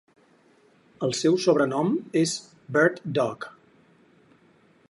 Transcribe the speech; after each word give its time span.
El 1.07 1.13
seu 1.19 1.37
sobrenom 1.43 1.93
és 2.23 2.35
Bird 2.79 2.99
Dogg. 3.19 3.49